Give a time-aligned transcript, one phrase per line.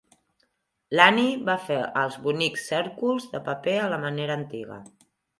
[0.99, 4.79] L'Annie va fer els bonics cèrcols de paper a la manera antiga.